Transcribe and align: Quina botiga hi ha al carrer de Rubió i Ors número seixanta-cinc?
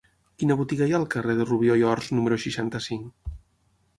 Quina 0.43 0.55
botiga 0.61 0.87
hi 0.91 0.93
ha 0.93 0.97
al 0.99 1.05
carrer 1.15 1.35
de 1.41 1.45
Rubió 1.49 1.77
i 1.81 1.85
Ors 1.91 2.09
número 2.19 2.39
seixanta-cinc? 2.47 3.37